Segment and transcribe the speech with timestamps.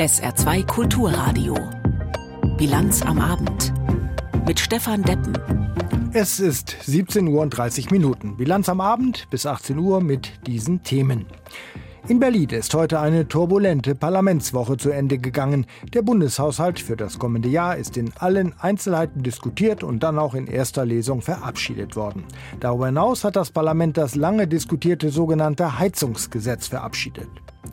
[0.00, 1.54] SR2 Kulturradio.
[2.56, 3.72] Bilanz am Abend.
[4.46, 5.38] Mit Stefan Deppen.
[6.12, 8.36] Es ist 17 Uhr und 30 Minuten.
[8.36, 11.26] Bilanz am Abend bis 18 Uhr mit diesen Themen.
[12.08, 15.66] In Berlin ist heute eine turbulente Parlamentswoche zu Ende gegangen.
[15.92, 20.46] Der Bundeshaushalt für das kommende Jahr ist in allen Einzelheiten diskutiert und dann auch in
[20.46, 22.24] erster Lesung verabschiedet worden.
[22.58, 27.28] Darüber hinaus hat das Parlament das lange diskutierte sogenannte Heizungsgesetz verabschiedet.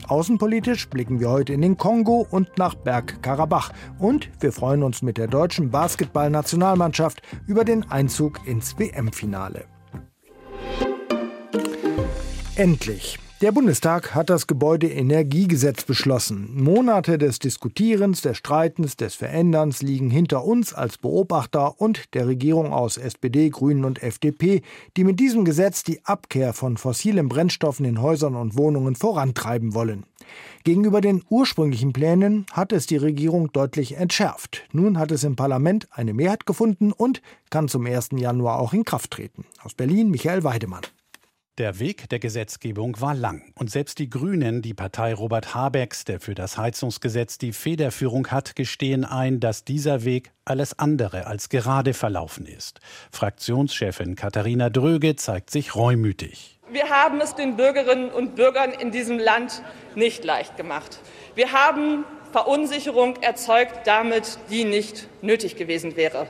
[0.07, 3.73] Außenpolitisch blicken wir heute in den Kongo und nach Bergkarabach.
[3.99, 9.65] Und wir freuen uns mit der deutschen Basketballnationalmannschaft über den Einzug ins WM-Finale.
[12.55, 13.19] Endlich.
[13.39, 16.49] Der Bundestag hat das Gebäudeenergiegesetz beschlossen.
[16.55, 22.73] Monate des Diskutierens, des Streitens, des Veränderns liegen hinter uns als Beobachter und der Regierung
[22.73, 24.63] aus SPD, Grünen und FDP,
[24.97, 30.07] die mit diesem Gesetz die Abkehr von fossilen Brennstoffen in Häusern und Wohnungen vorantreiben wollen.
[30.63, 34.63] Gegenüber den ursprünglichen Plänen hat es die Regierung deutlich entschärft.
[34.71, 38.09] Nun hat es im Parlament eine Mehrheit gefunden und kann zum 1.
[38.13, 39.45] Januar auch in Kraft treten.
[39.61, 40.81] Aus Berlin Michael Weidemann.
[41.57, 43.41] Der Weg der Gesetzgebung war lang.
[43.55, 48.55] Und selbst die Grünen, die Partei Robert Habecks, der für das Heizungsgesetz die Federführung hat,
[48.55, 52.79] gestehen ein, dass dieser Weg alles andere als gerade verlaufen ist.
[53.11, 56.59] Fraktionschefin Katharina Dröge zeigt sich reumütig.
[56.69, 59.63] Wir haben es den Bürgerinnen und Bürgern in diesem Land
[59.95, 60.99] nicht leicht gemacht.
[61.33, 66.27] Wir haben Verunsicherung erzeugt, damit die nicht nötig gewesen wäre.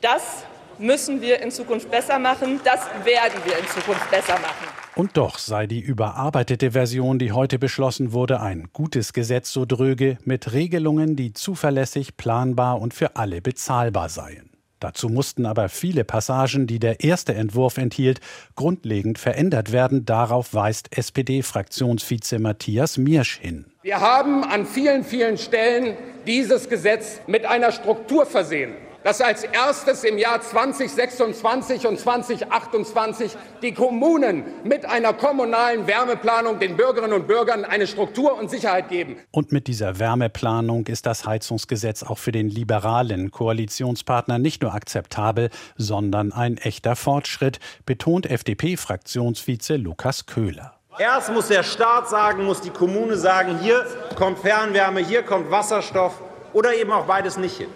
[0.00, 0.44] Das
[0.78, 2.60] müssen wir in Zukunft besser machen.
[2.64, 4.66] Das werden wir in Zukunft besser machen.
[4.96, 10.18] Und doch sei die überarbeitete Version, die heute beschlossen wurde, ein gutes Gesetz, so dröge,
[10.24, 14.50] mit Regelungen, die zuverlässig, planbar und für alle bezahlbar seien.
[14.84, 18.20] Dazu mussten aber viele Passagen, die der erste Entwurf enthielt,
[18.54, 20.04] grundlegend verändert werden.
[20.04, 23.64] Darauf weist SPD-Fraktionsvize Matthias Miersch hin.
[23.82, 28.74] Wir haben an vielen, vielen Stellen dieses Gesetz mit einer Struktur versehen,
[29.04, 36.76] dass als erstes im Jahr 2026 und 2028 die Kommunen mit einer kommunalen Wärmeplanung den
[36.76, 39.16] Bürgerinnen und Bürgern eine Struktur und Sicherheit geben.
[39.30, 45.50] Und mit dieser Wärmeplanung ist das Heizungsgesetz auch für den liberalen Koalitionspartner nicht nur akzeptabel,
[45.76, 50.74] sondern ein echter Fortschritt, betont FDP-Fraktionsvize Lukas Köhler.
[50.98, 56.22] Erst muss der Staat sagen, muss die Kommune sagen, hier kommt Fernwärme, hier kommt Wasserstoff
[56.54, 57.68] oder eben auch beides nicht hin.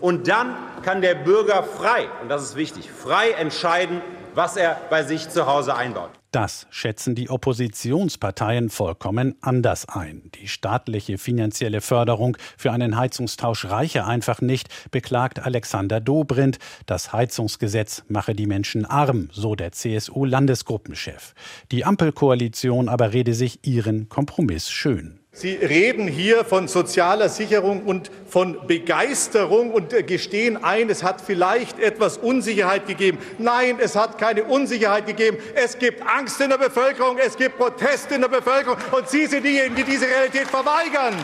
[0.00, 4.00] Und dann kann der Bürger frei, und das ist wichtig, frei entscheiden,
[4.34, 6.10] was er bei sich zu Hause einbaut.
[6.30, 10.30] Das schätzen die Oppositionsparteien vollkommen anders ein.
[10.34, 16.58] Die staatliche finanzielle Förderung für einen Heizungstausch reiche einfach nicht, beklagt Alexander Dobrindt.
[16.84, 21.34] Das Heizungsgesetz mache die Menschen arm, so der CSU-Landesgruppenchef.
[21.72, 25.17] Die Ampelkoalition aber rede sich ihren Kompromiss schön.
[25.32, 31.78] Sie reden hier von sozialer Sicherung und von Begeisterung und gestehen ein, es hat vielleicht
[31.78, 33.18] etwas Unsicherheit gegeben.
[33.38, 35.36] Nein, es hat keine Unsicherheit gegeben.
[35.54, 39.44] Es gibt Angst in der Bevölkerung, es gibt Proteste in der Bevölkerung und Sie sind
[39.44, 41.14] diejenigen, die diese Realität verweigern.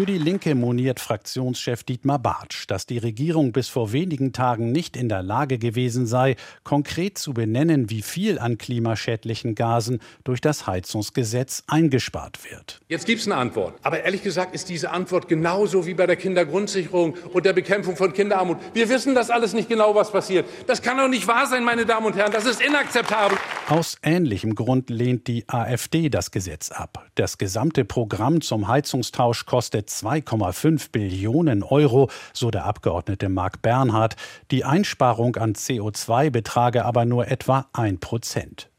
[0.00, 4.96] Für die Linke moniert Fraktionschef Dietmar Bartsch, dass die Regierung bis vor wenigen Tagen nicht
[4.96, 10.66] in der Lage gewesen sei, konkret zu benennen, wie viel an klimaschädlichen Gasen durch das
[10.66, 12.80] Heizungsgesetz eingespart wird.
[12.88, 13.74] Jetzt gibt es eine Antwort.
[13.82, 18.14] Aber ehrlich gesagt ist diese Antwort genauso wie bei der Kindergrundsicherung und der Bekämpfung von
[18.14, 18.56] Kinderarmut.
[18.72, 20.46] Wir wissen das alles nicht genau, was passiert.
[20.66, 22.32] Das kann doch nicht wahr sein, meine Damen und Herren.
[22.32, 23.36] Das ist inakzeptabel.
[23.68, 27.06] Aus ähnlichem Grund lehnt die AfD das Gesetz ab.
[27.16, 34.16] Das gesamte Programm zum Heizungstausch kostet 2,5 Billionen Euro, so der Abgeordnete Marc Bernhard.
[34.50, 38.70] Die Einsparung an CO2 betrage aber nur etwa ein Prozent.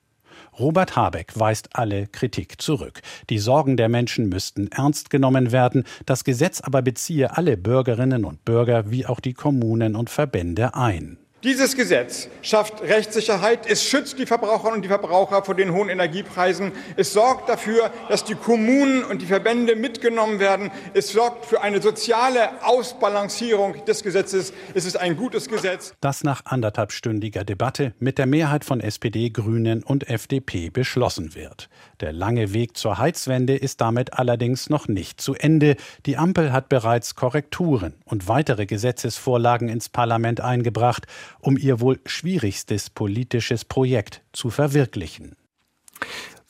[0.60, 3.02] Robert Habeck weist alle Kritik zurück.
[3.30, 8.44] Die Sorgen der Menschen müssten ernst genommen werden, das Gesetz aber beziehe alle Bürgerinnen und
[8.44, 11.21] Bürger wie auch die Kommunen und Verbände ein.
[11.44, 16.72] Dieses Gesetz schafft Rechtssicherheit, es schützt die Verbraucherinnen und die Verbraucher vor den hohen Energiepreisen,
[16.97, 21.81] es sorgt dafür, dass die Kommunen und die Verbände mitgenommen werden, es sorgt für eine
[21.81, 24.54] soziale Ausbalancierung des Gesetzes.
[24.75, 25.95] Es ist ein gutes Gesetz.
[26.00, 31.69] Das nach anderthalbstündiger Debatte mit der Mehrheit von SPD, Grünen und FDP beschlossen wird.
[32.01, 35.75] Der lange Weg zur Heizwende ist damit allerdings noch nicht zu Ende.
[36.07, 41.06] Die Ampel hat bereits Korrekturen und weitere Gesetzesvorlagen ins Parlament eingebracht
[41.39, 45.36] um ihr wohl schwierigstes politisches Projekt zu verwirklichen.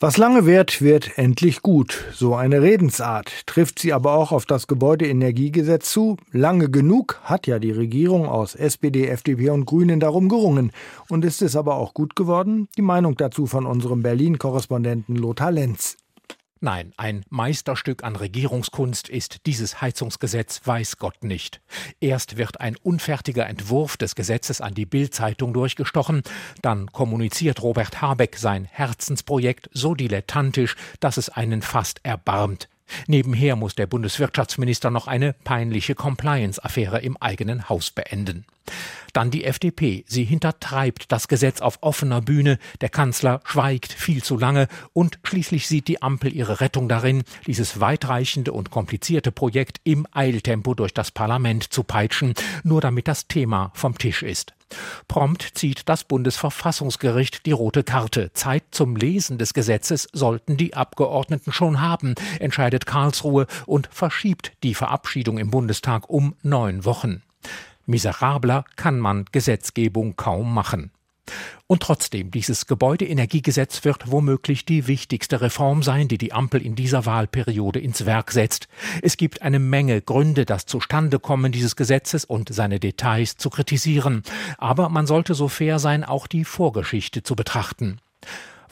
[0.02, 2.06] Was lange währt, wird endlich gut.
[2.12, 3.46] So eine Redensart.
[3.46, 6.16] Trifft sie aber auch auf das Gebäudeenergiegesetz zu?
[6.32, 10.72] Lange genug hat ja die Regierung aus SPD, FDP und Grünen darum gerungen.
[11.08, 12.66] Und ist es aber auch gut geworden?
[12.76, 15.98] Die Meinung dazu von unserem Berlin-Korrespondenten Lothar Lenz.
[16.64, 21.60] Nein, ein Meisterstück an Regierungskunst ist dieses Heizungsgesetz weiß Gott nicht.
[21.98, 26.22] Erst wird ein unfertiger Entwurf des Gesetzes an die Bild-Zeitung durchgestochen,
[26.62, 32.68] dann kommuniziert Robert Habeck sein Herzensprojekt so dilettantisch, dass es einen fast erbarmt.
[33.06, 38.44] Nebenher muss der Bundeswirtschaftsminister noch eine peinliche Compliance-Affäre im eigenen Haus beenden.
[39.12, 40.04] Dann die FDP.
[40.06, 42.58] Sie hintertreibt das Gesetz auf offener Bühne.
[42.80, 47.80] Der Kanzler schweigt viel zu lange und schließlich sieht die Ampel ihre Rettung darin, dieses
[47.80, 53.70] weitreichende und komplizierte Projekt im Eiltempo durch das Parlament zu peitschen, nur damit das Thema
[53.74, 54.54] vom Tisch ist.
[55.08, 58.32] Prompt zieht das Bundesverfassungsgericht die rote Karte.
[58.32, 64.74] Zeit zum Lesen des Gesetzes sollten die Abgeordneten schon haben, entscheidet Karlsruhe und verschiebt die
[64.74, 67.22] Verabschiedung im Bundestag um neun Wochen.
[67.86, 70.90] Miserabler kann man Gesetzgebung kaum machen.
[71.66, 77.06] Und trotzdem, dieses Gebäudeenergiegesetz wird womöglich die wichtigste Reform sein, die die Ampel in dieser
[77.06, 78.68] Wahlperiode ins Werk setzt.
[79.00, 84.22] Es gibt eine Menge Gründe, das Zustandekommen dieses Gesetzes und seine Details zu kritisieren.
[84.58, 88.00] Aber man sollte so fair sein, auch die Vorgeschichte zu betrachten.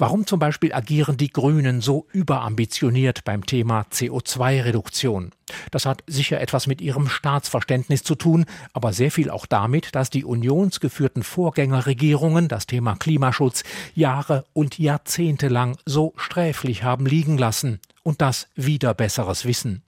[0.00, 5.32] Warum zum Beispiel agieren die Grünen so überambitioniert beim Thema CO2-Reduktion?
[5.72, 10.08] Das hat sicher etwas mit ihrem Staatsverständnis zu tun, aber sehr viel auch damit, dass
[10.08, 13.62] die unionsgeführten Vorgängerregierungen das Thema Klimaschutz
[13.94, 19.82] Jahre und Jahrzehnte lang so sträflich haben liegen lassen und das wieder besseres Wissen.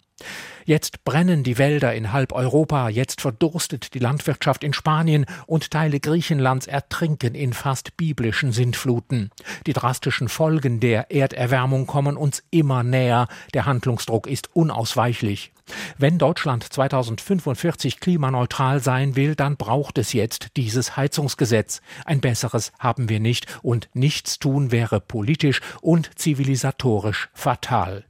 [0.65, 5.99] Jetzt brennen die Wälder in halb Europa, jetzt verdurstet die Landwirtschaft in Spanien und Teile
[5.99, 9.31] Griechenlands ertrinken in fast biblischen Sintfluten.
[9.67, 15.53] Die drastischen Folgen der Erderwärmung kommen uns immer näher, der Handlungsdruck ist unausweichlich.
[15.99, 21.81] Wenn Deutschland 2045 klimaneutral sein will, dann braucht es jetzt dieses Heizungsgesetz.
[22.05, 28.05] Ein besseres haben wir nicht und nichts tun wäre politisch und zivilisatorisch fatal.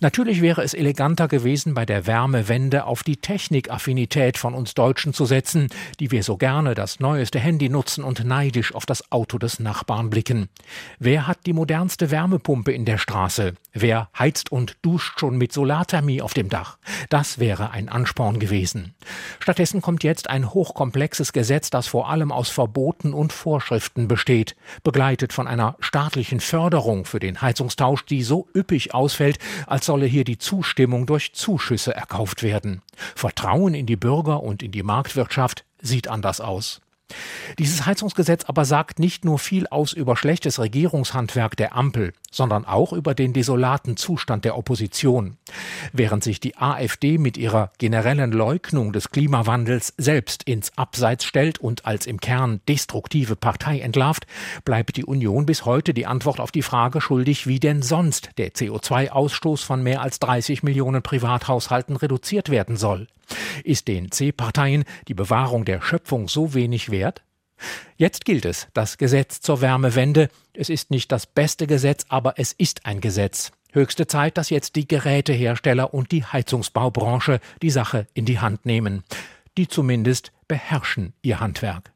[0.00, 5.24] Natürlich wäre es eleganter gewesen, bei der Wärmewende auf die Technikaffinität von uns Deutschen zu
[5.24, 5.68] setzen,
[6.00, 10.10] die wir so gerne das neueste Handy nutzen und neidisch auf das Auto des Nachbarn
[10.10, 10.48] blicken.
[10.98, 13.54] Wer hat die modernste Wärmepumpe in der Straße?
[13.72, 16.78] Wer heizt und duscht schon mit Solarthermie auf dem Dach?
[17.08, 18.94] Das wäre ein Ansporn gewesen.
[19.40, 25.32] Stattdessen kommt jetzt ein hochkomplexes Gesetz, das vor allem aus Verboten und Vorschriften besteht, begleitet
[25.32, 30.38] von einer staatlichen Förderung für den Heizungstausch, die so üppig ausfällt, als solle hier die
[30.38, 32.82] Zustimmung durch Zuschüsse erkauft werden.
[33.14, 36.80] Vertrauen in die Bürger und in die Marktwirtschaft sieht anders aus.
[37.58, 42.92] Dieses Heizungsgesetz aber sagt nicht nur viel aus über schlechtes Regierungshandwerk der Ampel, sondern auch
[42.92, 45.36] über den desolaten Zustand der Opposition.
[45.92, 51.86] Während sich die AfD mit ihrer generellen Leugnung des Klimawandels selbst ins Abseits stellt und
[51.86, 54.26] als im Kern destruktive Partei entlarvt,
[54.64, 58.52] bleibt die Union bis heute die Antwort auf die Frage schuldig, wie denn sonst der
[58.52, 63.06] CO2-Ausstoß von mehr als 30 Millionen Privathaushalten reduziert werden soll.
[63.64, 67.22] Ist den C-Parteien die Bewahrung der Schöpfung so wenig wert?
[67.96, 70.28] Jetzt gilt es, das Gesetz zur Wärmewende.
[70.52, 73.52] Es ist nicht das beste Gesetz, aber es ist ein Gesetz.
[73.72, 79.02] Höchste Zeit, dass jetzt die Gerätehersteller und die Heizungsbaubranche die Sache in die Hand nehmen.
[79.56, 81.92] Die zumindest beherrschen ihr Handwerk.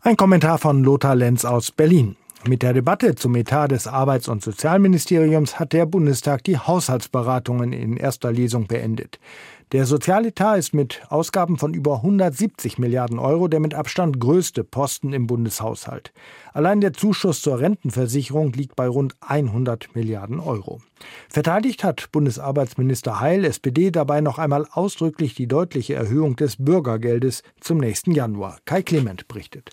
[0.00, 2.16] Ein Kommentar von Lothar Lenz aus Berlin.
[2.46, 7.96] Mit der Debatte zum Etat des Arbeits- und Sozialministeriums hat der Bundestag die Haushaltsberatungen in
[7.96, 9.18] erster Lesung beendet.
[9.72, 15.12] Der Sozialetat ist mit Ausgaben von über 170 Milliarden Euro der mit Abstand größte Posten
[15.12, 16.12] im Bundeshaushalt.
[16.54, 20.80] Allein der Zuschuss zur Rentenversicherung liegt bei rund 100 Milliarden Euro.
[21.28, 27.78] Verteidigt hat Bundesarbeitsminister Heil, SPD, dabei noch einmal ausdrücklich die deutliche Erhöhung des Bürgergeldes zum
[27.78, 28.58] nächsten Januar.
[28.64, 29.72] Kai Clement berichtet.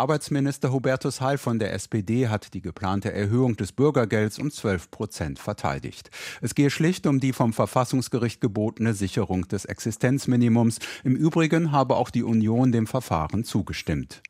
[0.00, 5.38] Arbeitsminister Hubertus Heil von der SPD hat die geplante Erhöhung des Bürgergelds um 12 Prozent
[5.38, 6.10] verteidigt.
[6.40, 10.78] Es gehe schlicht um die vom Verfassungsgericht gebotene Sicherung des Existenzminimums.
[11.04, 14.22] Im Übrigen habe auch die Union dem Verfahren zugestimmt.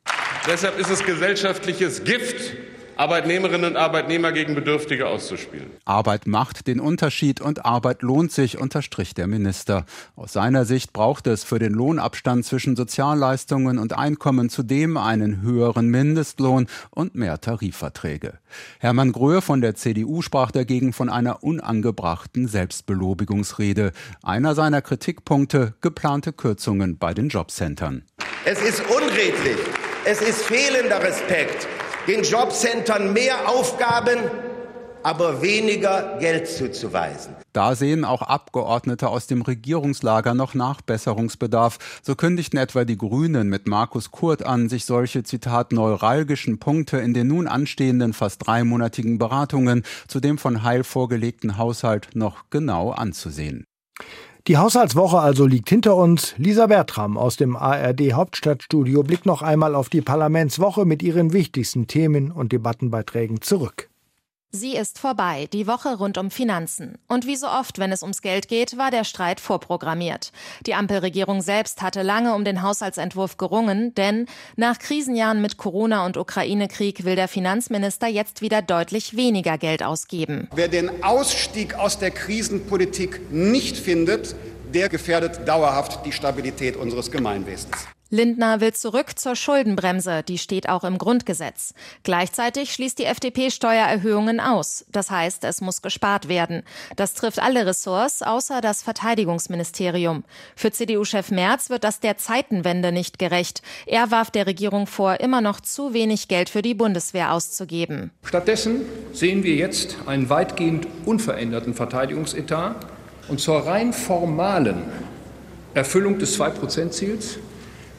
[0.44, 2.56] Deshalb ist es gesellschaftliches Gift,
[3.00, 5.70] Arbeitnehmerinnen und Arbeitnehmer gegen Bedürftige auszuspielen.
[5.86, 9.86] Arbeit macht den Unterschied und Arbeit lohnt sich, unterstrich der Minister.
[10.16, 15.88] Aus seiner Sicht braucht es für den Lohnabstand zwischen Sozialleistungen und Einkommen zudem einen höheren
[15.88, 18.34] Mindestlohn und mehr Tarifverträge.
[18.80, 23.92] Hermann Gröhe von der CDU sprach dagegen von einer unangebrachten Selbstbelobigungsrede.
[24.22, 28.02] Einer seiner Kritikpunkte geplante Kürzungen bei den Jobcentern.
[28.44, 29.56] Es ist unredlich.
[30.04, 31.66] Es ist fehlender Respekt
[32.06, 34.18] den Jobcentern mehr Aufgaben
[35.02, 37.34] aber weniger Geld zuzuweisen.
[37.52, 41.78] Da sehen auch Abgeordnete aus dem Regierungslager noch Nachbesserungsbedarf.
[42.02, 47.14] So kündigten etwa die Grünen mit Markus Kurt an, sich solche, Zitat, neuralgischen Punkte in
[47.14, 53.64] den nun anstehenden fast dreimonatigen Beratungen zu dem von Heil vorgelegten Haushalt noch genau anzusehen.
[54.46, 56.34] Die Haushaltswoche also liegt hinter uns.
[56.38, 61.86] Lisa Bertram aus dem ARD Hauptstadtstudio blickt noch einmal auf die Parlamentswoche mit ihren wichtigsten
[61.86, 63.89] Themen und Debattenbeiträgen zurück.
[64.52, 66.98] Sie ist vorbei, die Woche rund um Finanzen.
[67.06, 70.32] Und wie so oft, wenn es ums Geld geht, war der Streit vorprogrammiert.
[70.66, 74.26] Die Ampelregierung selbst hatte lange um den Haushaltsentwurf gerungen, denn
[74.56, 80.48] nach Krisenjahren mit Corona und Ukraine-Krieg will der Finanzminister jetzt wieder deutlich weniger Geld ausgeben.
[80.52, 84.34] Wer den Ausstieg aus der Krisenpolitik nicht findet,
[84.74, 87.86] der gefährdet dauerhaft die Stabilität unseres Gemeinwesens.
[88.12, 91.74] Lindner will zurück zur Schuldenbremse, die steht auch im Grundgesetz.
[92.02, 94.84] Gleichzeitig schließt die FDP Steuererhöhungen aus.
[94.90, 96.64] Das heißt, es muss gespart werden.
[96.96, 100.24] Das trifft alle Ressorts außer das Verteidigungsministerium.
[100.56, 103.62] Für CDU-Chef Merz wird das der Zeitenwende nicht gerecht.
[103.86, 108.10] Er warf der Regierung vor, immer noch zu wenig Geld für die Bundeswehr auszugeben.
[108.24, 108.80] Stattdessen
[109.12, 112.86] sehen wir jetzt einen weitgehend unveränderten Verteidigungsetat
[113.28, 114.82] und zur rein formalen
[115.74, 117.38] Erfüllung des 2-Prozent-Ziels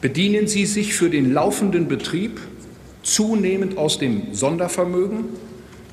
[0.02, 2.40] bedienen Sie sich für den laufenden Betrieb
[3.02, 5.24] zunehmend aus dem Sondervermögen,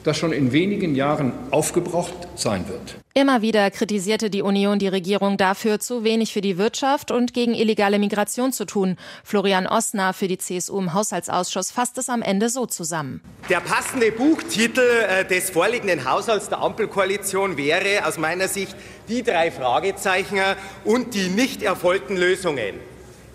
[0.03, 2.95] das schon in wenigen Jahren aufgebraucht sein wird.
[3.13, 7.53] Immer wieder kritisierte die Union die Regierung dafür, zu wenig für die Wirtschaft und gegen
[7.53, 8.95] illegale Migration zu tun.
[9.23, 13.21] Florian Osner für die CSU im Haushaltsausschuss fasst es am Ende so zusammen.
[13.49, 18.75] Der passende Buchtitel äh, des vorliegenden Haushalts der Ampelkoalition wäre aus meiner Sicht
[19.07, 20.39] die drei Fragezeichen
[20.83, 22.88] und die nicht erfolgten Lösungen.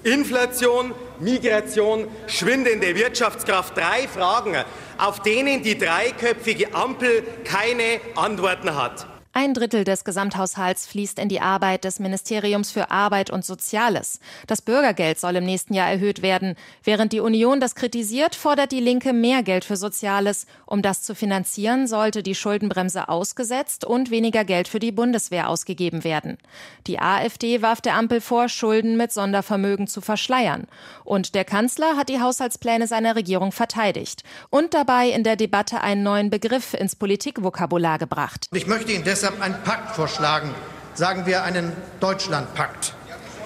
[0.05, 3.77] Inflation, Migration, schwindende Wirtschaftskraft.
[3.77, 4.55] Drei Fragen,
[4.99, 9.07] auf denen die dreiköpfige Ampel keine Antworten hat.
[9.37, 14.21] Ein Drittel des Gesamthaushalts fließt in die Arbeit des Ministeriums für Arbeit und Soziales.
[14.47, 16.55] Das Bürgergeld soll im nächsten Jahr erhöht werden.
[16.85, 20.47] Während die Union das kritisiert, fordert die Linke mehr Geld für Soziales.
[20.67, 26.05] Um das zu finanzieren, sollte die Schuldenbremse ausgesetzt und weniger Geld für die Bundeswehr ausgegeben
[26.05, 26.39] werden.
[26.87, 30.69] Die AfD warf der Ampel vor, Schulden mit Sondervermögen zu verschleiern.
[31.03, 36.05] Und der Kanzler hat die Haushaltspläne seiner Regierung verteidigt und dabei in der Debatte einen
[36.05, 38.47] neuen Begriff ins Politikvokabular gebracht.
[38.53, 40.55] Ich möchte Ihnen deshalb einen Pakt vorschlagen,
[40.95, 42.95] sagen wir einen Deutschlandpakt.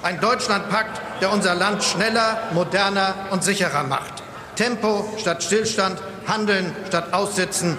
[0.03, 4.23] Ein Deutschlandpakt, der unser Land schneller, moderner und sicherer macht.
[4.57, 7.77] Tempo statt Stillstand, Handeln statt Aussitzen,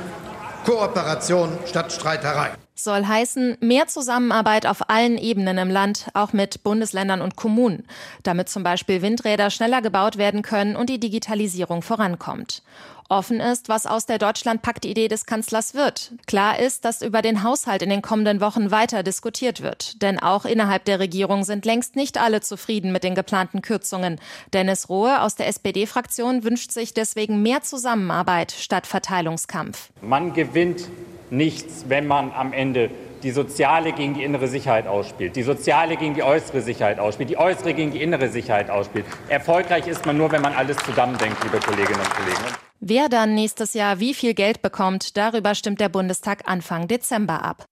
[0.66, 2.52] Kooperation statt Streiterei
[2.84, 7.86] soll heißen mehr Zusammenarbeit auf allen Ebenen im Land, auch mit Bundesländern und Kommunen,
[8.24, 12.64] damit zum Beispiel Windräder schneller gebaut werden können und die Digitalisierung vorankommt.
[13.10, 16.14] Offen ist, was aus der Deutschlandpakt-Idee des Kanzlers wird.
[16.28, 20.02] Klar ist, dass über den Haushalt in den kommenden Wochen weiter diskutiert wird.
[20.02, 24.20] Denn auch innerhalb der Regierung sind längst nicht alle zufrieden mit den geplanten Kürzungen.
[24.54, 29.90] Dennis Rohe aus der SPD-Fraktion wünscht sich deswegen mehr Zusammenarbeit statt Verteilungskampf.
[30.02, 30.88] Man gewinnt
[31.32, 32.92] nichts, wenn man am Ende
[33.24, 37.38] die soziale gegen die innere Sicherheit ausspielt, die soziale gegen die äußere Sicherheit ausspielt, die
[37.38, 39.06] äußere gegen die innere Sicherheit ausspielt.
[39.28, 42.69] Erfolgreich ist man nur, wenn man alles zusammendenkt, liebe Kolleginnen und Kollegen.
[42.82, 47.66] Wer dann nächstes Jahr wie viel Geld bekommt, darüber stimmt der Bundestag Anfang Dezember ab.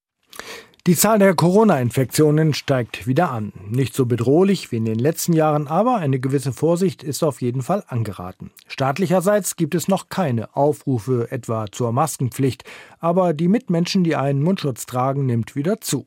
[0.85, 3.53] Die Zahl der Corona-Infektionen steigt wieder an.
[3.69, 7.61] Nicht so bedrohlich wie in den letzten Jahren, aber eine gewisse Vorsicht ist auf jeden
[7.61, 8.51] Fall angeraten.
[8.67, 12.65] Staatlicherseits gibt es noch keine Aufrufe etwa zur Maskenpflicht,
[12.99, 16.05] aber die Mitmenschen, die einen Mundschutz tragen, nimmt wieder zu.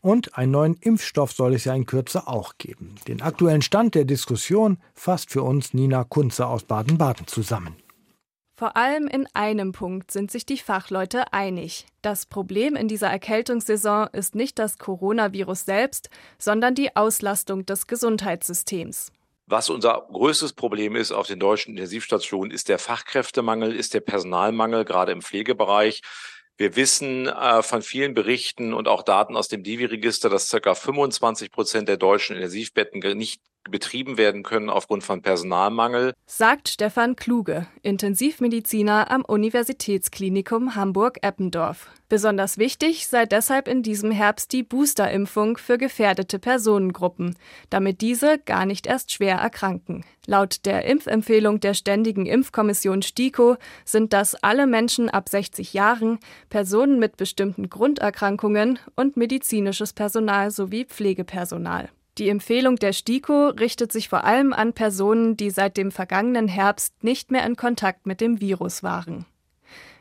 [0.00, 2.96] Und einen neuen Impfstoff soll es ja in Kürze auch geben.
[3.06, 7.76] Den aktuellen Stand der Diskussion fasst für uns Nina Kunze aus Baden-Baden zusammen.
[8.62, 11.84] Vor allem in einem Punkt sind sich die Fachleute einig.
[12.00, 19.10] Das Problem in dieser Erkältungssaison ist nicht das Coronavirus selbst, sondern die Auslastung des Gesundheitssystems.
[19.46, 24.84] Was unser größtes Problem ist auf den deutschen Intensivstationen, ist der Fachkräftemangel, ist der Personalmangel,
[24.84, 26.02] gerade im Pflegebereich.
[26.56, 30.76] Wir wissen äh, von vielen Berichten und auch Daten aus dem Divi-Register, dass ca.
[30.76, 36.12] 25 Prozent der deutschen Intensivbetten nicht betrieben werden können aufgrund von Personalmangel.
[36.26, 41.90] Sagt Stefan Kluge, Intensivmediziner am Universitätsklinikum Hamburg-Eppendorf.
[42.08, 47.36] Besonders wichtig sei deshalb in diesem Herbst die Boosterimpfung für gefährdete Personengruppen,
[47.70, 50.04] damit diese gar nicht erst schwer erkranken.
[50.26, 56.18] Laut der Impfempfehlung der Ständigen Impfkommission STIKO sind das alle Menschen ab 60 Jahren,
[56.50, 61.88] Personen mit bestimmten Grunderkrankungen und medizinisches Personal sowie Pflegepersonal.
[62.18, 67.02] Die Empfehlung der STIKO richtet sich vor allem an Personen, die seit dem vergangenen Herbst
[67.02, 69.24] nicht mehr in Kontakt mit dem Virus waren.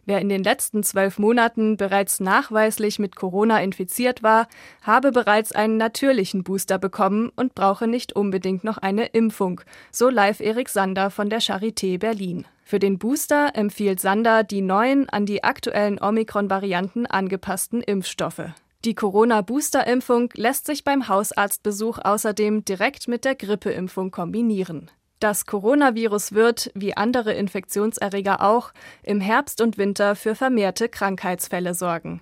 [0.06, 4.48] Wer in den letzten zwölf Monaten bereits nachweislich mit Corona infiziert war,
[4.82, 10.40] habe bereits einen natürlichen Booster bekommen und brauche nicht unbedingt noch eine Impfung, so live
[10.40, 12.46] Erik Sander von der Charité Berlin.
[12.66, 18.50] Für den Booster empfiehlt Sander die neuen an die aktuellen Omikron-Varianten angepassten Impfstoffe.
[18.84, 24.90] Die Corona-Booster-Impfung lässt sich beim Hausarztbesuch außerdem direkt mit der Grippeimpfung kombinieren.
[25.20, 28.72] Das Coronavirus wird, wie andere Infektionserreger auch,
[29.04, 32.22] im Herbst und Winter für vermehrte Krankheitsfälle sorgen.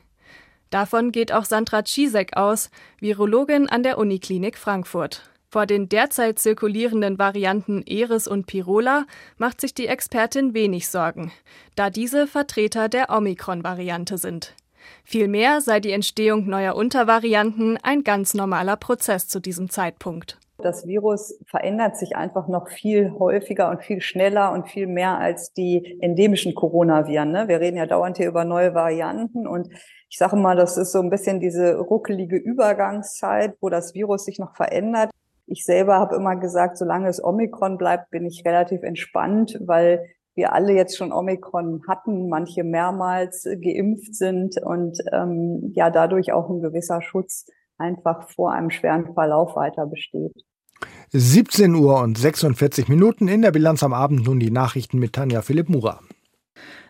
[0.69, 5.29] Davon geht auch Sandra Czisek aus, Virologin an der Uniklinik Frankfurt.
[5.47, 9.05] Vor den derzeit zirkulierenden Varianten Eris und Pirola
[9.37, 11.31] macht sich die Expertin wenig Sorgen,
[11.75, 14.53] da diese Vertreter der Omikron-Variante sind.
[15.03, 20.37] Vielmehr sei die Entstehung neuer Untervarianten ein ganz normaler Prozess zu diesem Zeitpunkt.
[20.61, 25.53] Das Virus verändert sich einfach noch viel häufiger und viel schneller und viel mehr als
[25.53, 27.31] die endemischen Coronaviren.
[27.31, 27.47] Ne?
[27.47, 29.69] Wir reden ja dauernd hier über neue Varianten und
[30.09, 34.37] ich sage mal, das ist so ein bisschen diese ruckelige Übergangszeit, wo das Virus sich
[34.37, 35.11] noch verändert.
[35.45, 40.05] Ich selber habe immer gesagt, solange es Omikron bleibt, bin ich relativ entspannt, weil
[40.35, 46.49] wir alle jetzt schon Omikron hatten, manche mehrmals geimpft sind und ähm, ja dadurch auch
[46.49, 47.45] ein gewisser Schutz
[47.77, 50.33] einfach vor einem schweren Verlauf weiter besteht.
[51.11, 55.41] 17 Uhr und 46 Minuten in der Bilanz am Abend nun die Nachrichten mit Tanja
[55.41, 55.99] Philipp Mura.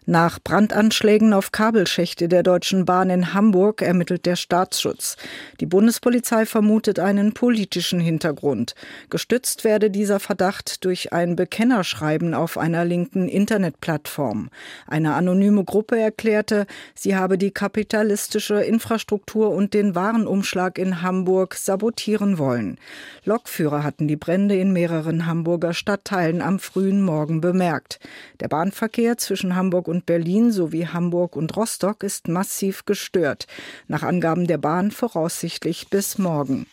[0.05, 5.17] Nach Brandanschlägen auf Kabelschächte der Deutschen Bahn in Hamburg ermittelt der Staatsschutz.
[5.59, 8.75] Die Bundespolizei vermutet einen politischen Hintergrund.
[9.09, 14.49] Gestützt werde dieser Verdacht durch ein Bekennerschreiben auf einer linken Internetplattform.
[14.87, 16.65] Eine anonyme Gruppe erklärte,
[16.95, 22.77] sie habe die kapitalistische Infrastruktur und den Warenumschlag in Hamburg sabotieren wollen.
[23.25, 27.99] Lokführer hatten die Brände in mehreren Hamburger Stadtteilen am frühen Morgen bemerkt.
[28.39, 33.47] Der Bahnverkehr zwischen Hamburg und und Berlin sowie Hamburg und Rostock ist massiv gestört.
[33.89, 36.67] Nach Angaben der Bahn voraussichtlich bis morgen.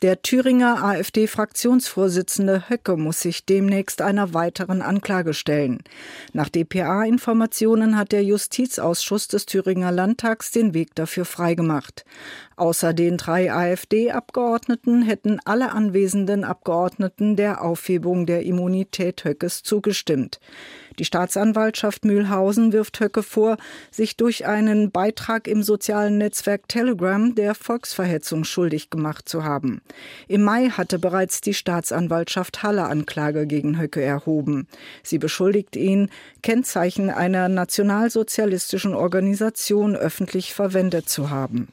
[0.00, 5.78] Der Thüringer AfD-Fraktionsvorsitzende Höcke muss sich demnächst einer weiteren Anklage stellen.
[6.32, 12.04] Nach dpa-Informationen hat der Justizausschuss des Thüringer Landtags den Weg dafür freigemacht.
[12.56, 20.40] Außer den drei AfD-Abgeordneten hätten alle anwesenden Abgeordneten der Aufhebung der Immunität Höckes zugestimmt.
[20.98, 23.56] Die Staatsanwaltschaft Mühlhausen wirft Höcke vor,
[23.90, 29.80] sich durch einen Beitrag im sozialen Netzwerk Telegram der Volksverhetzung schuldig gemacht zu haben.
[30.28, 34.66] Im Mai hatte bereits die Staatsanwaltschaft Halle Anklage gegen Höcke erhoben.
[35.02, 36.10] Sie beschuldigt ihn,
[36.42, 41.68] Kennzeichen einer nationalsozialistischen Organisation öffentlich verwendet zu haben.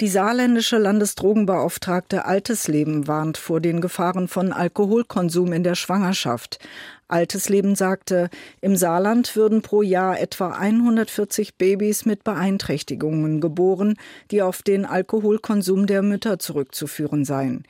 [0.00, 6.60] Die saarländische Landesdrogenbeauftragte Altesleben warnt vor den Gefahren von Alkoholkonsum in der Schwangerschaft.
[7.08, 8.28] Altes Leben sagte,
[8.60, 13.96] im Saarland würden pro Jahr etwa 140 Babys mit Beeinträchtigungen geboren,
[14.30, 17.64] die auf den Alkoholkonsum der Mütter zurückzuführen seien.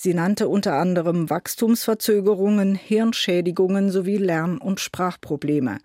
[0.00, 5.78] Sie nannte unter anderem Wachstumsverzögerungen, Hirnschädigungen sowie Lern- und Sprachprobleme.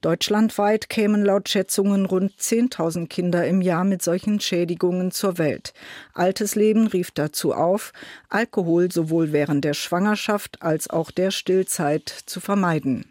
[0.00, 5.72] Deutschlandweit kämen laut Schätzungen rund 10.000 Kinder im Jahr mit solchen Schädigungen zur Welt.
[6.14, 7.92] Altes Leben rief dazu auf,
[8.28, 13.04] Alkohol sowohl während der Schwangerschaft als auch der Stillzeit zu vermeiden.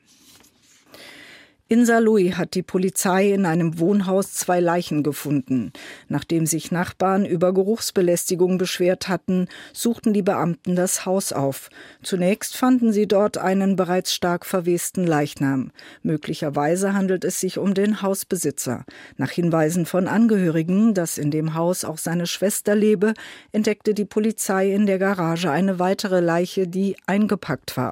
[1.72, 5.72] In Saarlouis hat die Polizei in einem Wohnhaus zwei Leichen gefunden.
[6.08, 11.70] Nachdem sich Nachbarn über Geruchsbelästigung beschwert hatten, suchten die Beamten das Haus auf.
[12.02, 15.70] Zunächst fanden sie dort einen bereits stark verwesten Leichnam.
[16.02, 18.84] Möglicherweise handelt es sich um den Hausbesitzer.
[19.18, 23.14] Nach Hinweisen von Angehörigen, dass in dem Haus auch seine Schwester lebe,
[23.52, 27.92] entdeckte die Polizei in der Garage eine weitere Leiche, die eingepackt war.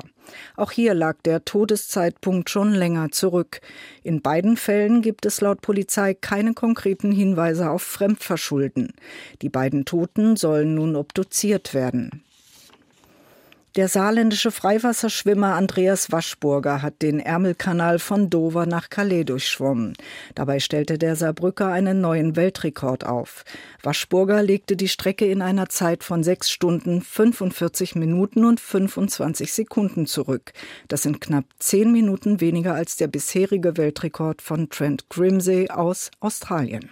[0.55, 3.61] Auch hier lag der Todeszeitpunkt schon länger zurück.
[4.03, 8.93] In beiden Fällen gibt es laut Polizei keine konkreten Hinweise auf Fremdverschulden.
[9.41, 12.23] Die beiden Toten sollen nun obduziert werden.
[13.77, 19.93] Der saarländische Freiwasserschwimmer Andreas Waschburger hat den Ärmelkanal von Dover nach Calais durchschwommen.
[20.33, 23.45] Dabei stellte der Saarbrücker einen neuen Weltrekord auf.
[23.83, 30.07] Waschburger legte die Strecke in einer Zeit von sechs Stunden, 45 Minuten und 25 Sekunden
[30.07, 30.53] zurück.
[30.87, 36.89] Das sind knapp zehn Minuten weniger als der bisherige Weltrekord von Trent Grimsey aus Australien.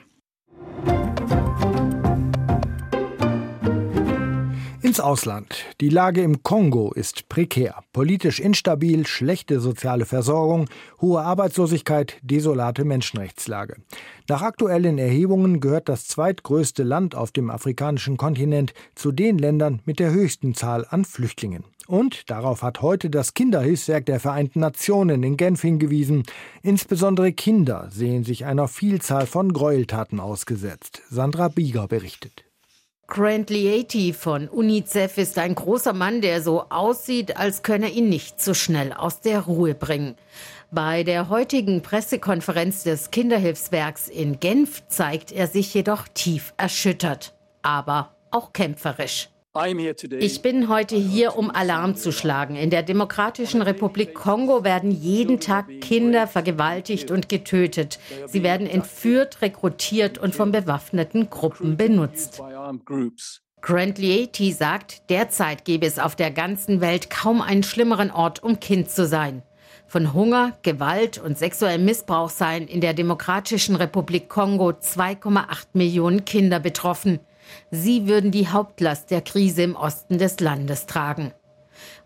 [4.95, 5.65] Ins Ausland.
[5.81, 10.69] Die Lage im Kongo ist prekär, politisch instabil, schlechte soziale Versorgung,
[11.01, 13.75] hohe Arbeitslosigkeit, desolate Menschenrechtslage.
[14.29, 19.99] Nach aktuellen Erhebungen gehört das zweitgrößte Land auf dem afrikanischen Kontinent zu den Ländern mit
[19.99, 21.65] der höchsten Zahl an Flüchtlingen.
[21.87, 26.23] Und darauf hat heute das Kinderhilfswerk der Vereinten Nationen in Genf hingewiesen.
[26.63, 31.01] Insbesondere Kinder sehen sich einer Vielzahl von Gräueltaten ausgesetzt.
[31.09, 32.44] Sandra Bieger berichtet.
[33.07, 38.41] Grant Lieti von UNICEF ist ein großer Mann, der so aussieht, als könne ihn nicht
[38.41, 40.15] so schnell aus der Ruhe bringen.
[40.71, 48.15] Bei der heutigen Pressekonferenz des Kinderhilfswerks in Genf zeigt er sich jedoch tief erschüttert, aber
[48.31, 49.29] auch kämpferisch.
[50.19, 52.57] Ich bin heute hier, um Alarm zu schlagen.
[52.57, 57.97] In der Demokratischen Republik Kongo werden jeden Tag Kinder vergewaltigt und getötet.
[58.27, 62.41] Sie werden entführt, rekrutiert und von bewaffneten Gruppen benutzt.
[63.61, 68.59] Grant Lieti sagt, derzeit gäbe es auf der ganzen Welt kaum einen schlimmeren Ort, um
[68.59, 69.41] Kind zu sein.
[69.87, 76.59] Von Hunger, Gewalt und sexuellem Missbrauch seien in der Demokratischen Republik Kongo 2,8 Millionen Kinder
[76.59, 77.21] betroffen.
[77.71, 81.33] Sie würden die Hauptlast der Krise im Osten des Landes tragen.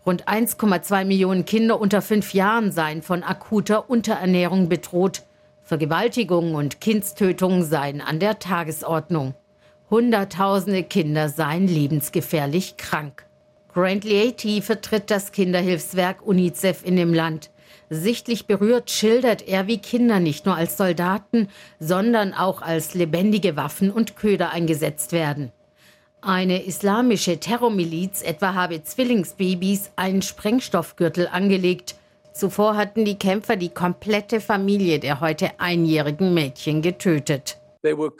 [0.04, 5.22] Rund 1,2 Millionen Kinder unter fünf Jahren seien von akuter Unterernährung bedroht.
[5.62, 9.34] Vergewaltigungen und Kindstötungen seien an der Tagesordnung.
[9.90, 13.26] Hunderttausende Kinder seien lebensgefährlich krank.
[13.72, 17.49] Grant Lieti vertritt das Kinderhilfswerk UNICEF in dem Land.
[17.92, 21.48] Sichtlich berührt schildert er, wie Kinder nicht nur als Soldaten,
[21.80, 25.50] sondern auch als lebendige Waffen und Köder eingesetzt werden.
[26.22, 31.96] Eine islamische Terrormiliz etwa habe Zwillingsbabys einen Sprengstoffgürtel angelegt.
[32.32, 37.59] Zuvor hatten die Kämpfer die komplette Familie der heute einjährigen Mädchen getötet.
[37.82, 38.10] Uh,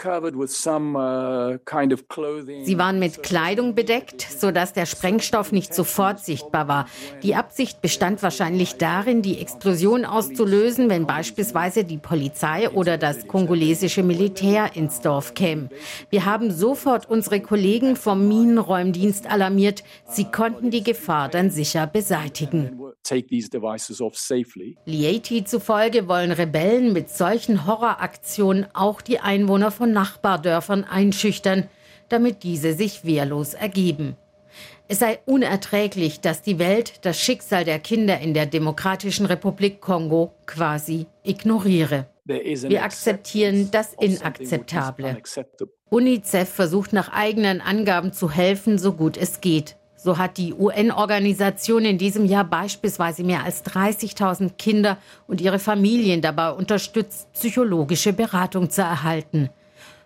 [2.64, 6.86] Sie waren mit Kleidung bedeckt, sodass der Sprengstoff nicht sofort sichtbar war.
[7.22, 14.02] Die Absicht bestand wahrscheinlich darin, die Explosion auszulösen, wenn beispielsweise die Polizei oder das kongolesische
[14.02, 15.68] Militär ins Dorf käme.
[16.08, 19.84] Wir haben sofort unsere Kollegen vom Minenräumdienst alarmiert.
[20.08, 22.79] Sie konnten die Gefahr dann sicher beseitigen.
[24.84, 31.68] Lieti zufolge wollen Rebellen mit solchen Horroraktionen auch die Einwohner von Nachbardörfern einschüchtern,
[32.08, 34.16] damit diese sich wehrlos ergeben.
[34.88, 40.34] Es sei unerträglich, dass die Welt das Schicksal der Kinder in der Demokratischen Republik Kongo
[40.46, 42.08] quasi ignoriere.
[42.24, 45.22] Wir akzeptieren das Inakzeptable.
[45.90, 49.76] UNICEF versucht nach eigenen Angaben zu helfen, so gut es geht.
[50.02, 56.22] So hat die UN-Organisation in diesem Jahr beispielsweise mehr als 30.000 Kinder und ihre Familien
[56.22, 59.50] dabei unterstützt, psychologische Beratung zu erhalten.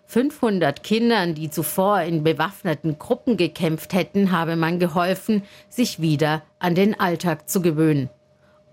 [0.07, 6.75] 500 Kindern, die zuvor in bewaffneten Gruppen gekämpft hätten, habe man geholfen, sich wieder an
[6.75, 8.09] den Alltag zu gewöhnen.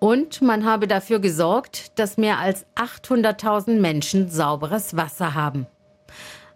[0.00, 5.68] Und man habe dafür gesorgt, dass mehr als 800.000 Menschen sauberes Wasser haben.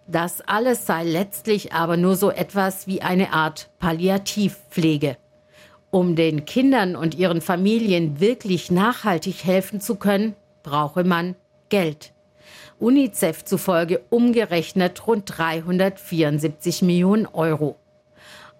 [0.08, 5.16] Das alles sei letztlich aber nur so etwas wie eine Art Palliativpflege.
[5.90, 11.34] Um den Kindern und ihren Familien wirklich nachhaltig helfen zu können, brauche man
[11.68, 12.12] Geld.
[12.78, 17.76] UNICEF zufolge umgerechnet rund 374 Millionen Euro.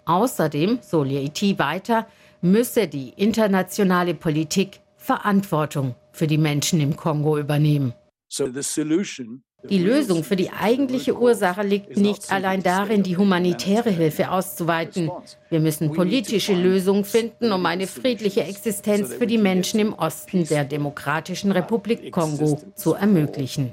[0.07, 2.07] Außerdem, so Lieti weiter,
[2.41, 7.93] müsse die internationale Politik Verantwortung für die Menschen im Kongo übernehmen.
[8.29, 13.91] So the solution die Lösung für die eigentliche Ursache liegt nicht allein darin, die humanitäre
[13.91, 15.11] Hilfe auszuweiten.
[15.51, 20.65] Wir müssen politische Lösungen finden, um eine friedliche Existenz für die Menschen im Osten der
[20.65, 23.73] Demokratischen Republik Kongo zu ermöglichen.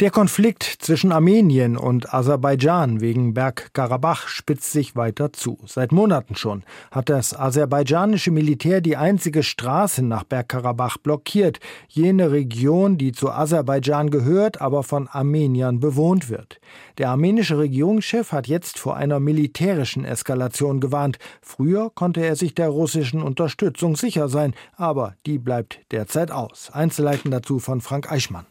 [0.00, 5.58] Der Konflikt zwischen Armenien und Aserbaidschan wegen Bergkarabach spitzt sich weiter zu.
[5.66, 11.58] Seit Monaten schon hat das aserbaidschanische Militär die einzige Straße nach Bergkarabach blockiert,
[11.88, 16.60] jene Region, die zu Aserbaidschan gehört, aber von Armeniern bewohnt wird.
[16.98, 21.18] Der armenische Regierungschef hat jetzt vor einer militärischen Eskalation gewarnt.
[21.42, 26.70] Früher konnte er sich der russischen Unterstützung sicher sein, aber die bleibt derzeit aus.
[26.72, 28.46] Einzelheiten dazu von Frank Eichmann.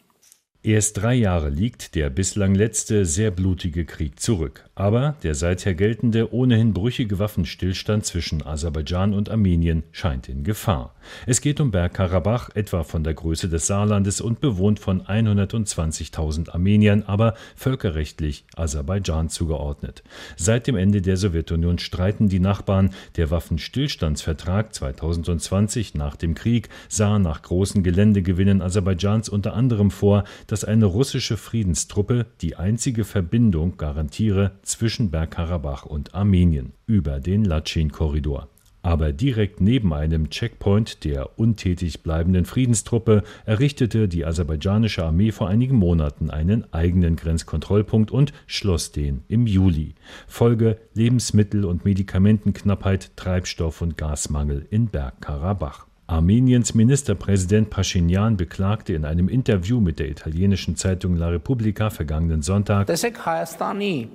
[0.68, 4.66] Erst drei Jahre liegt der bislang letzte sehr blutige Krieg zurück.
[4.76, 10.94] Aber der seither geltende, ohnehin brüchige Waffenstillstand zwischen Aserbaidschan und Armenien scheint in Gefahr.
[11.26, 17.04] Es geht um Bergkarabach, etwa von der Größe des Saarlandes und bewohnt von 120.000 Armeniern,
[17.08, 20.04] aber völkerrechtlich Aserbaidschan zugeordnet.
[20.36, 22.90] Seit dem Ende der Sowjetunion streiten die Nachbarn.
[23.16, 30.57] Der Waffenstillstandsvertrag 2020 nach dem Krieg sah nach großen Geländegewinnen Aserbaidschans unter anderem vor, dass
[30.58, 38.50] dass eine russische Friedenstruppe die einzige Verbindung garantiere zwischen Bergkarabach und Armenien über den Latschin-Korridor.
[38.82, 45.76] Aber direkt neben einem Checkpoint der untätig bleibenden Friedenstruppe errichtete die aserbaidschanische Armee vor einigen
[45.76, 49.93] Monaten einen eigenen Grenzkontrollpunkt und schloss den im Juli.
[50.26, 55.86] Folge Lebensmittel- und Medikamentenknappheit, Treibstoff- und Gasmangel in Bergkarabach.
[56.10, 62.88] Armeniens Ministerpräsident Pashinyan beklagte in einem Interview mit der italienischen Zeitung La Repubblica vergangenen Sonntag,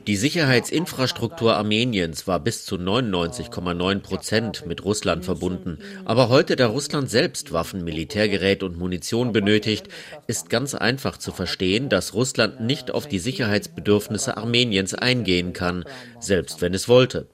[0.06, 5.78] die Sicherheitsinfrastruktur Armeniens war bis zu 99,9 Prozent mit Russland verbunden.
[6.06, 9.90] Aber heute, da Russland selbst Waffen, Militärgerät und Munition benötigt,
[10.26, 15.84] ist ganz einfach zu verstehen, dass Russland nicht auf die Sicherheitsbedürfnisse Armeniens eingehen kann,
[16.20, 17.28] selbst wenn es wollte.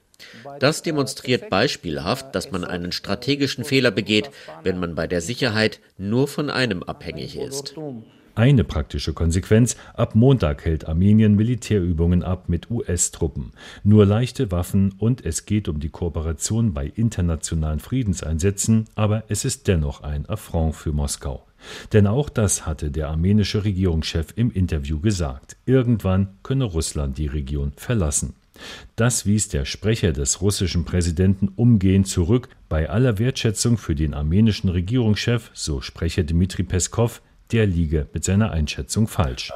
[0.58, 4.30] Das demonstriert beispielhaft, dass man einen strategischen Fehler begeht,
[4.64, 7.74] wenn man bei der Sicherheit nur von einem abhängig ist.
[8.34, 13.52] Eine praktische Konsequenz, ab Montag hält Armenien Militärübungen ab mit US-Truppen.
[13.82, 19.66] Nur leichte Waffen und es geht um die Kooperation bei internationalen Friedenseinsätzen, aber es ist
[19.66, 21.44] dennoch ein Affront für Moskau.
[21.92, 25.56] Denn auch das hatte der armenische Regierungschef im Interview gesagt.
[25.66, 28.34] Irgendwann könne Russland die Region verlassen.
[28.96, 32.48] Das wies der Sprecher des russischen Präsidenten umgehend zurück.
[32.68, 38.50] Bei aller Wertschätzung für den armenischen Regierungschef, so Sprecher Dmitri Peskov, der liege mit seiner
[38.50, 39.50] Einschätzung falsch.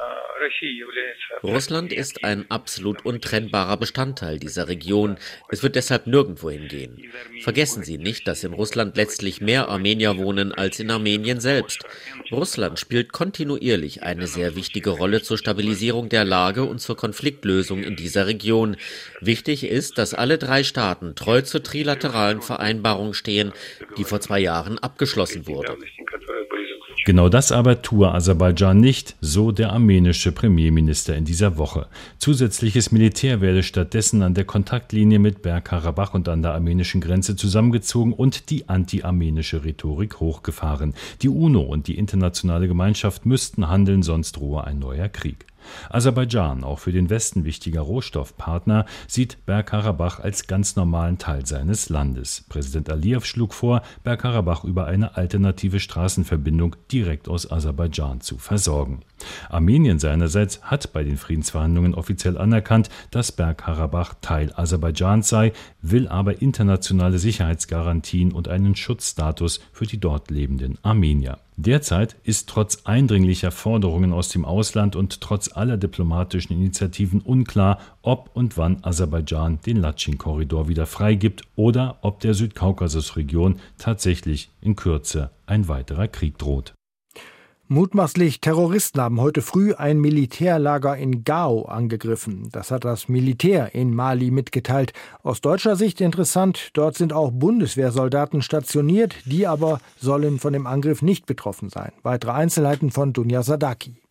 [1.43, 5.17] Russland ist ein absolut untrennbarer Bestandteil dieser Region.
[5.49, 7.03] Es wird deshalb nirgendwo hingehen.
[7.41, 11.83] Vergessen Sie nicht, dass in Russland letztlich mehr Armenier wohnen als in Armenien selbst.
[12.31, 17.97] Russland spielt kontinuierlich eine sehr wichtige Rolle zur Stabilisierung der Lage und zur Konfliktlösung in
[17.97, 18.77] dieser Region.
[19.19, 23.51] Wichtig ist, dass alle drei Staaten treu zur trilateralen Vereinbarung stehen,
[23.97, 25.77] die vor zwei Jahren abgeschlossen wurde.
[27.05, 31.87] Genau das aber tue Aserbaidschan nicht, so der armenische Premierminister in dieser Woche.
[32.17, 38.13] Zusätzliches Militär werde stattdessen an der Kontaktlinie mit Bergkarabach und an der armenischen Grenze zusammengezogen
[38.13, 40.93] und die anti-armenische Rhetorik hochgefahren.
[41.21, 45.45] Die UNO und die internationale Gemeinschaft müssten handeln, sonst drohe ein neuer Krieg.
[45.89, 52.45] Aserbaidschan, auch für den Westen wichtiger Rohstoffpartner, sieht Bergkarabach als ganz normalen Teil seines Landes.
[52.49, 59.01] Präsident Aliyev schlug vor, Bergkarabach über eine alternative Straßenverbindung direkt aus Aserbaidschan zu versorgen.
[59.49, 66.41] Armenien seinerseits hat bei den Friedensverhandlungen offiziell anerkannt, dass Bergkarabach Teil Aserbaidschans sei, will aber
[66.41, 71.39] internationale Sicherheitsgarantien und einen Schutzstatus für die dort lebenden Armenier.
[71.55, 78.31] Derzeit ist trotz eindringlicher Forderungen aus dem Ausland und trotz aller diplomatischen Initiativen unklar, ob
[78.33, 85.67] und wann Aserbaidschan den Latschin-Korridor wieder freigibt oder ob der Südkaukasusregion tatsächlich in Kürze ein
[85.67, 86.73] weiterer Krieg droht.
[87.73, 92.49] Mutmaßlich Terroristen haben heute früh ein Militärlager in Gao angegriffen.
[92.51, 94.93] Das hat das Militär in Mali mitgeteilt.
[95.23, 101.01] Aus deutscher Sicht interessant, dort sind auch Bundeswehrsoldaten stationiert, die aber sollen von dem Angriff
[101.01, 101.91] nicht betroffen sein.
[102.03, 104.02] Weitere Einzelheiten von Dunja Sadaki.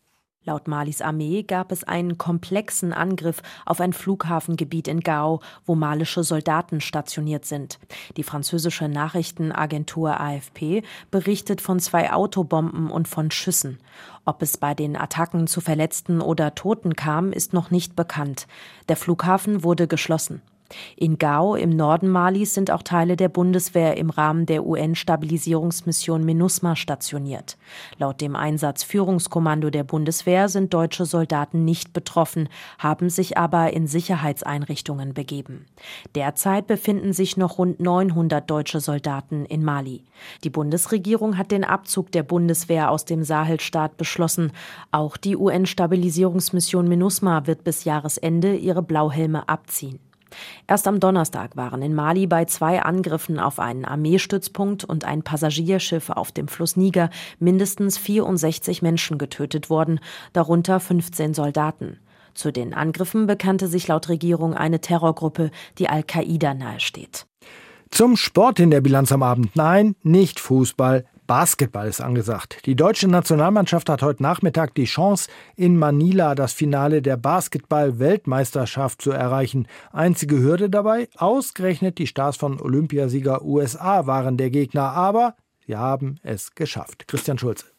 [0.44, 6.24] Laut Malis Armee gab es einen komplexen Angriff auf ein Flughafengebiet in Gao, wo malische
[6.24, 7.78] Soldaten stationiert sind.
[8.16, 13.78] Die französische Nachrichtenagentur AFP berichtet von zwei Autobomben und von Schüssen.
[14.24, 18.48] Ob es bei den Attacken zu Verletzten oder Toten kam, ist noch nicht bekannt.
[18.88, 20.42] Der Flughafen wurde geschlossen.
[20.96, 26.76] In Gao im Norden Malis sind auch Teile der Bundeswehr im Rahmen der UN-Stabilisierungsmission MINUSMA
[26.76, 27.56] stationiert.
[27.98, 35.14] Laut dem Einsatzführungskommando der Bundeswehr sind deutsche Soldaten nicht betroffen, haben sich aber in Sicherheitseinrichtungen
[35.14, 35.66] begeben.
[36.14, 40.04] Derzeit befinden sich noch rund 900 deutsche Soldaten in Mali.
[40.44, 44.52] Die Bundesregierung hat den Abzug der Bundeswehr aus dem Sahelstaat beschlossen.
[44.90, 49.98] Auch die UN-Stabilisierungsmission MINUSMA wird bis Jahresende ihre Blauhelme abziehen.
[50.66, 56.11] Erst am Donnerstag waren in Mali bei zwei Angriffen auf einen Armeestützpunkt und ein Passagierschiff
[56.11, 60.01] auf dem Fluss Niger mindestens 64 Menschen getötet worden,
[60.33, 61.99] darunter 15 Soldaten.
[62.35, 67.27] Zu den Angriffen bekannte sich laut Regierung eine Terrorgruppe, die Al-Qaida nahesteht.
[67.90, 69.55] Zum Sport in der Bilanz am Abend.
[69.55, 72.66] Nein, nicht Fußball, Basketball ist angesagt.
[72.66, 79.12] Die deutsche Nationalmannschaft hat heute Nachmittag die Chance, in Manila das Finale der Basketball-Weltmeisterschaft zu
[79.12, 79.66] erreichen.
[79.92, 86.16] Einzige Hürde dabei, ausgerechnet die Stars von Olympiasieger USA waren der Gegner, aber sie haben
[86.22, 87.08] es geschafft.
[87.08, 87.71] Christian Schulze.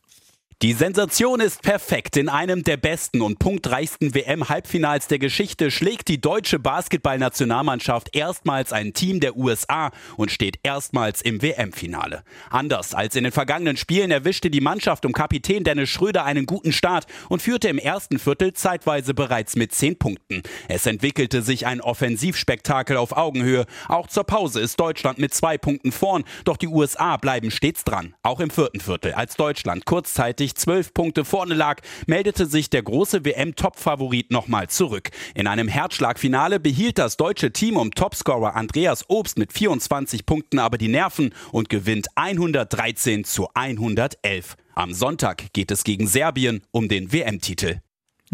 [0.64, 2.16] Die Sensation ist perfekt.
[2.16, 8.94] In einem der besten und punktreichsten WM-Halbfinals der Geschichte schlägt die deutsche Basketballnationalmannschaft erstmals ein
[8.94, 12.24] Team der USA und steht erstmals im WM-Finale.
[12.50, 16.72] Anders als in den vergangenen Spielen erwischte die Mannschaft um Kapitän Dennis Schröder einen guten
[16.72, 20.44] Start und führte im ersten Viertel zeitweise bereits mit zehn Punkten.
[20.70, 23.66] Es entwickelte sich ein Offensivspektakel auf Augenhöhe.
[23.90, 28.16] Auch zur Pause ist Deutschland mit zwei Punkten vorn, doch die USA bleiben stets dran.
[28.24, 32.84] Auch im vierten Viertel, als Deutschland kurzzeitig plötzlich zwölf Punkte vorne lag, meldete sich der
[32.84, 35.10] große WM-Topfavorit nochmal zurück.
[35.36, 40.78] In einem Herzschlagfinale behielt das deutsche Team um Topscorer Andreas Obst mit 24 Punkten aber
[40.78, 44.56] die Nerven und gewinnt 113 zu 111.
[44.76, 47.83] Am Sonntag geht es gegen Serbien um den WM-Titel.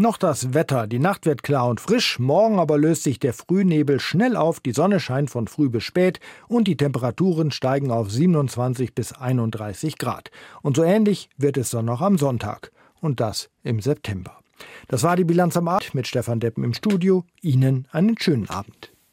[0.00, 0.86] Noch das Wetter.
[0.86, 4.72] Die Nacht wird klar und frisch, morgen aber löst sich der Frühnebel schnell auf, die
[4.72, 10.30] Sonne scheint von früh bis spät und die Temperaturen steigen auf 27 bis 31 Grad.
[10.62, 12.72] Und so ähnlich wird es dann noch am Sonntag.
[13.02, 14.38] Und das im September.
[14.88, 17.26] Das war die Bilanz am Abend mit Stefan Deppen im Studio.
[17.42, 18.92] Ihnen einen schönen Abend.